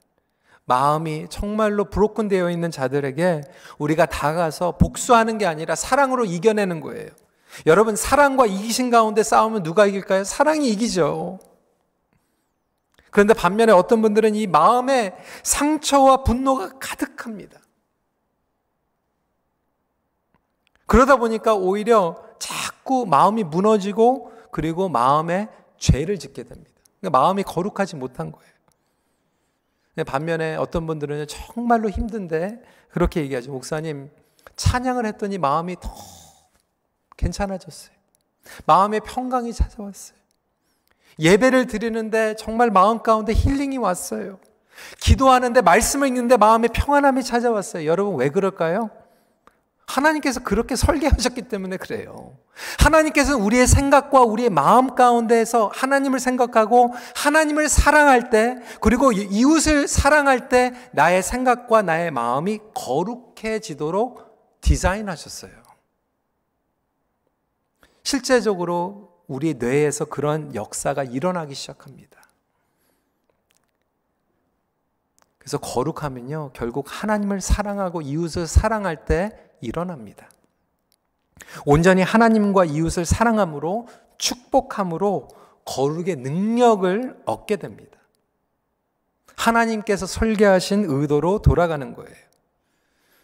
[0.65, 3.41] 마음이 정말로 브로큰 되어 있는 자들에게
[3.77, 7.09] 우리가 다가서 복수하는 게 아니라 사랑으로 이겨내는 거예요.
[7.65, 10.23] 여러분, 사랑과 이기신 가운데 싸우면 누가 이길까요?
[10.23, 11.39] 사랑이 이기죠.
[13.11, 17.61] 그런데 반면에 어떤 분들은 이 마음에 상처와 분노가 가득합니다.
[20.85, 25.47] 그러다 보니까 오히려 자꾸 마음이 무너지고 그리고 마음에
[25.77, 26.71] 죄를 짓게 됩니다.
[26.99, 28.54] 그러니까 마음이 거룩하지 못한 거예요.
[30.03, 33.51] 반면에 어떤 분들은 정말로 힘든데 그렇게 얘기하죠.
[33.51, 34.09] 목사님,
[34.55, 35.89] 찬양을 했더니 마음이 더
[37.17, 37.95] 괜찮아졌어요.
[38.65, 40.17] 마음의 평강이 찾아왔어요.
[41.19, 44.39] 예배를 드리는데 정말 마음 가운데 힐링이 왔어요.
[44.99, 47.85] 기도하는데 말씀을 읽는데 마음의 평안함이 찾아왔어요.
[47.85, 48.89] 여러분 왜 그럴까요?
[49.87, 52.37] 하나님께서 그렇게 설계하셨기 때문에 그래요.
[52.79, 60.73] 하나님께서는 우리의 생각과 우리의 마음 가운데에서 하나님을 생각하고 하나님을 사랑할 때 그리고 이웃을 사랑할 때
[60.91, 65.51] 나의 생각과 나의 마음이 거룩해지도록 디자인하셨어요.
[68.03, 72.15] 실제적으로 우리 뇌에서 그런 역사가 일어나기 시작합니다.
[75.39, 79.31] 그래서 거룩하면요, 결국 하나님을 사랑하고 이웃을 사랑할 때
[79.65, 80.29] 일어납니다.
[81.65, 85.29] 온전히 하나님과 이웃을 사랑함으로 축복함으로
[85.65, 87.97] 거룩의 능력을 얻게 됩니다.
[89.35, 92.15] 하나님께서 설계하신 의도로 돌아가는 거예요.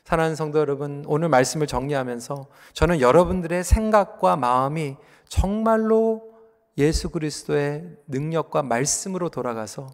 [0.04, 4.98] 사랑하는 성도 여러분, 오늘 말씀을 정리하면서 저는 여러분들의 생각과 마음이
[5.30, 6.32] 정말로
[6.78, 9.88] 예수 그리스도의 능력과 말씀으로 돌아가서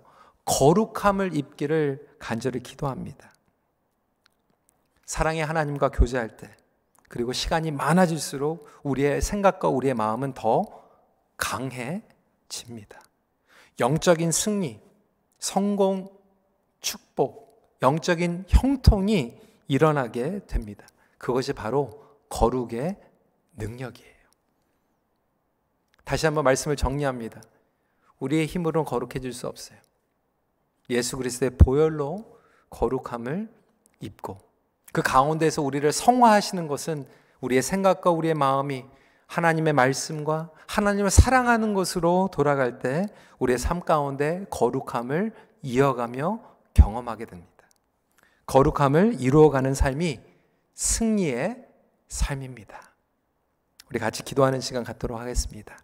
[0.46, 3.32] 거룩함을 입기를 간절히 기도합니다.
[5.08, 6.56] 사랑의 하나님과 교제할 때,
[7.08, 10.84] 그리고 시간이 많아질수록 우리의 생각과 우리의 마음은 더
[11.38, 13.02] 강해집니다.
[13.80, 14.82] 영적인 승리,
[15.40, 16.10] 성공,
[16.82, 19.40] 축복, 영적인 형통이
[19.70, 20.86] 일어나게 됩니다.
[21.18, 22.98] 그것이 바로 거룩의
[23.56, 24.18] 능력이에요.
[26.04, 27.42] 다시 한번 말씀을 정리합니다.
[28.20, 29.80] 우리의 힘으로는 거룩해질 수 없어요.
[30.90, 32.40] 예수 그리스도의 보혈로
[32.70, 33.50] 거룩함을
[34.02, 34.47] 입고
[34.94, 37.06] 그 가운데서 우리를 성화하시는 것은
[37.42, 38.86] 우리의 생각과 우리의 마음이
[39.28, 43.06] 하나님의 말씀과 하나님을 사랑하는 것으로 돌아갈 때
[43.40, 46.40] 우리의 삶 가운데 거룩함을 이어가며
[46.74, 47.52] 경험하게 됩니다.
[48.46, 50.22] 거룩함을 이루어가는 삶이
[50.74, 51.66] 승리의
[52.08, 52.94] 삶입니다.
[53.90, 55.78] 우리 같이 기도하는 시간 갖도록 하겠습니다.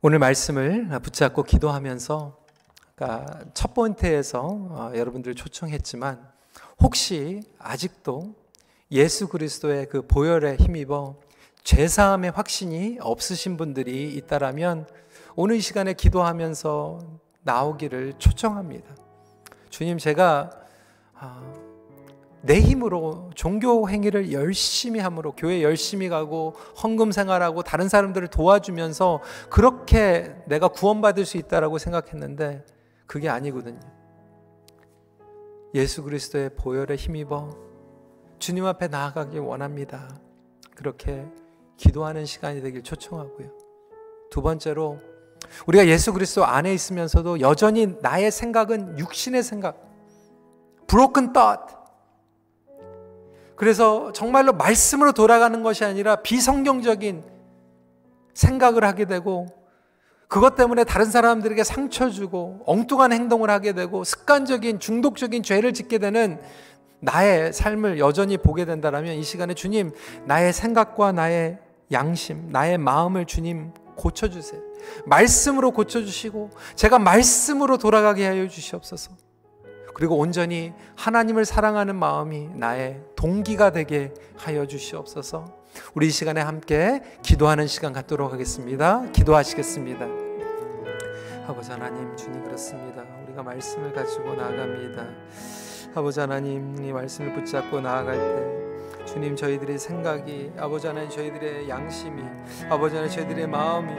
[0.00, 2.38] 오늘 말씀을 붙잡고 기도하면서
[3.54, 6.35] 첫 번째에서 어, 여러분들 초청했지만
[6.80, 8.34] 혹시 아직도
[8.92, 11.16] 예수 그리스도의 그 보혈에 힘입어
[11.62, 14.86] 죄 사함의 확신이 없으신 분들이 있다라면
[15.34, 17.00] 오늘 이 시간에 기도하면서
[17.42, 18.94] 나오기를 초청합니다.
[19.70, 20.50] 주님, 제가
[21.14, 21.52] 아,
[22.42, 29.20] 내 힘으로 종교 행위를 열심히 함으로 교회 열심히 가고 헌금 생활하고 다른 사람들을 도와주면서
[29.50, 32.64] 그렇게 내가 구원받을 수 있다라고 생각했는데
[33.06, 33.80] 그게 아니거든요.
[35.76, 37.54] 예수 그리스도의 보혈에 힘입어
[38.38, 40.08] 주님 앞에 나아가길 원합니다.
[40.74, 41.26] 그렇게
[41.76, 43.50] 기도하는 시간이 되길 초청하고요.
[44.30, 44.98] 두 번째로
[45.66, 49.78] 우리가 예수 그리스도 안에 있으면서도 여전히 나의 생각은 육신의 생각,
[50.86, 51.76] broken thought,
[53.54, 57.22] 그래서 정말로 말씀으로 돌아가는 것이 아니라 비성경적인
[58.32, 59.46] 생각을 하게 되고
[60.28, 66.40] 그것 때문에 다른 사람들에게 상처 주고 엉뚱한 행동을 하게 되고 습관적인 중독적인 죄를 짓게 되는
[67.00, 69.92] 나의 삶을 여전히 보게 된다면 이 시간에 주님
[70.24, 71.58] 나의 생각과 나의
[71.92, 74.60] 양심, 나의 마음을 주님 고쳐주세요.
[75.06, 79.12] 말씀으로 고쳐주시고 제가 말씀으로 돌아가게 하여 주시옵소서.
[79.94, 85.55] 그리고 온전히 하나님을 사랑하는 마음이 나의 동기가 되게 하여 주시옵소서.
[85.94, 89.04] 우리 이 시간에 함께 기도하는 시간 갖도록 하겠습니다.
[89.12, 90.06] 기도하시겠습니다.
[91.48, 93.02] 아버지 하나님, 주님 그렇습니다.
[93.24, 95.06] 우리가 말씀을 가지고 나아갑니다.
[95.94, 98.75] 아버지 하나님, 이 말씀을 붙잡고 나아갈 때
[99.06, 102.22] 주님 저희들의 생각이 아버지 하나님 저희들의 양심이
[102.68, 103.92] 아버지 하나님 저희들의 마음이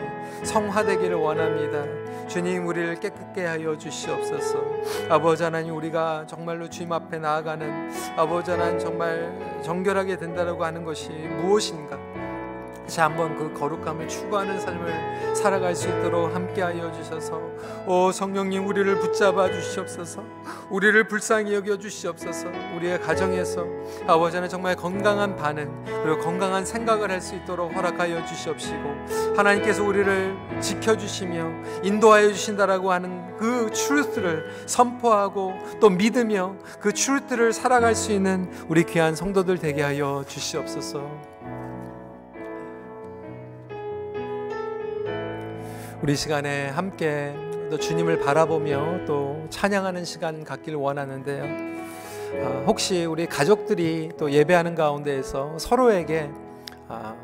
[0.43, 2.28] 성화되기를 원합니다.
[2.28, 4.64] 주님 우리를 깨끗게 하여 주시옵소서.
[5.10, 11.97] 아버지 하나님 우리가 정말로 주님 앞에 나아가는 아버지 하나님 정말 정결하게 된다라고 하는 것이 무엇인가?
[12.88, 17.42] 다시 한번 그 거룩함을 추구하는 삶을 살아갈 수 있도록 함께하여 주셔서
[17.86, 20.24] 오 성령님 우리를 붙잡아 주시옵소서
[20.70, 23.66] 우리를 불쌍히 여겨 주시옵소서 우리의 가정에서
[24.08, 31.84] 아버지는 정말 건강한 반응 그리고 건강한 생각을 할 수 있도록 허락하여 주시옵시고 하나님께서 우리를 지켜주시며
[31.84, 39.16] 인도하여 주신다라고 하는 그 truth를 선포하고 또 믿으며 그 truth를 살아갈 수 있는 우리 귀한
[39.16, 41.37] 성도들 되게 하여 주시옵소서.
[46.00, 47.34] 우리 시간에 함께
[47.72, 51.43] 또 주님을 바라보며 또 찬양하는 시간 갖길 원하는데요.
[51.43, 56.30] 아, 혹시 우리 가족들이 또 예배하는 가운데에서 서로에게
[56.88, 57.16] 아,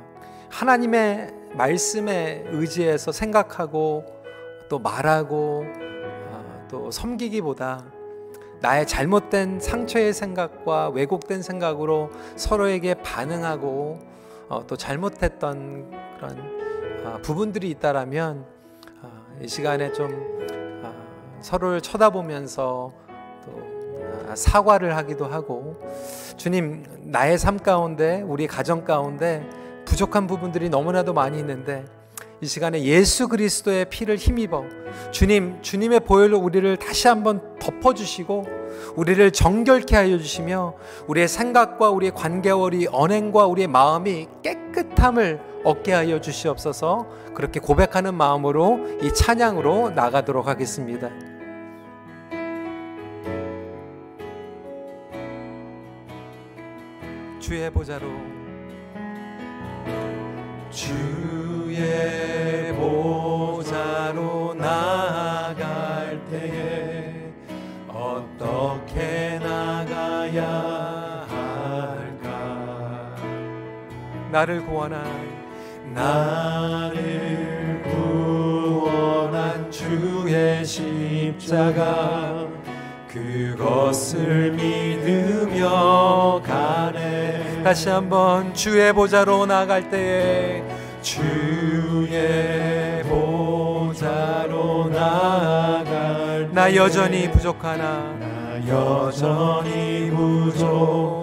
[0.50, 4.06] 하나님의 말씀에 의지해서 생각하고
[4.70, 5.66] 또 말하고
[6.32, 7.86] 아, 또 섬기기보다
[8.60, 14.00] 나의 잘못된 상처의 생각과 왜곡된 생각으로 서로에게 반응하고
[14.50, 18.53] 어, 또 잘못했던 그런 부분들이 있다라면
[19.42, 20.10] 이 시간에 좀
[20.84, 20.94] 아,
[21.42, 22.92] 서로를 쳐다보면서
[23.46, 23.52] 또
[24.30, 25.80] 아, 사과를 하기도 하고
[26.38, 29.48] 주님 나의 삶 가운데 우리 가정 가운데
[29.86, 31.86] 부족한 부분들이 너무나도 많이 있는데
[32.42, 34.66] 이 시간에 예수 그리스도의 피를 힘입어
[35.12, 38.63] 주님 주님의 보혈로 우리를 다시 한번 덮어 주시고
[38.96, 40.74] 우리를 정결케 하여 주시며
[41.08, 49.14] 우리의 생각과 우리의 우리 언행과 우리의 마음이 깨끗함을 얻게 하여 주시옵소서 그렇게 고백하는 마음으로 이
[49.14, 51.10] 찬양으로 나가도록 하겠습니다.
[57.40, 58.08] 주의 보좌로
[60.70, 62.53] 주의
[74.34, 75.06] 나를 구원한
[75.94, 82.48] 나를 구원한 주의 십자가
[83.08, 87.62] 그것을 믿으며 가네.
[87.64, 90.64] 다시 한번 주의 보좌로 나갈 때에
[91.04, 101.14] 주의 보좌로 나갈 나 여전히 부족하나 나 여전히 부족하나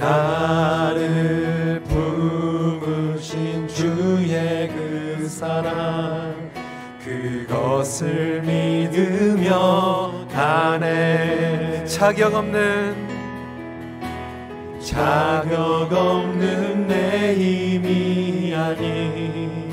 [0.00, 6.34] 나를 부으신 주의 그 사랑
[7.04, 12.96] 그것을 믿으며 가네 자격 없는
[14.80, 19.70] 자격 없는 내 힘이 아닌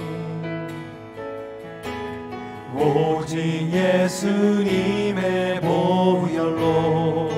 [2.75, 7.36] 오직 예수님의 보혈로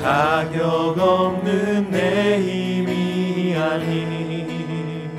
[0.00, 5.10] 자격 없는 내 힘이 아닌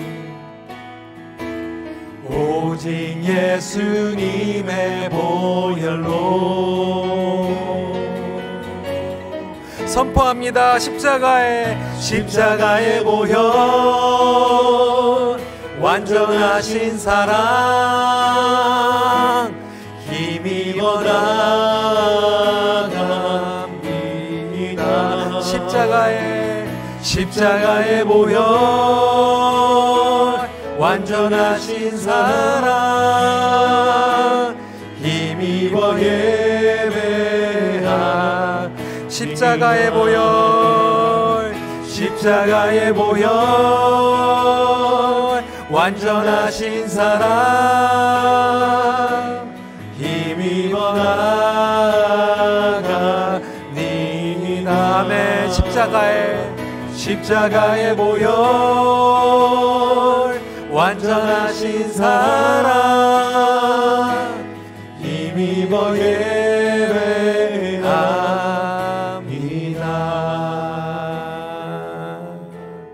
[2.27, 6.31] 오직 예수님의 보혈로
[9.85, 10.79] 선포합니다.
[10.79, 13.37] 십자가의 십자가의 보혈
[15.79, 18.90] 완전하신 사랑
[27.41, 28.37] 십자가의 보혈
[30.77, 32.85] 완전하신 사랑
[35.01, 37.01] 힘입어 예배한
[39.09, 41.55] 십자가의 보혈
[41.87, 43.31] 십자가의 보혈
[45.71, 47.41] 완전하신 사랑
[49.97, 52.21] 힘입어 나가니.
[54.63, 56.40] 남의 십자가의
[57.01, 58.29] 십자가의 보혈
[60.69, 62.77] 완전하신 사랑.
[65.01, 65.93] 힘입어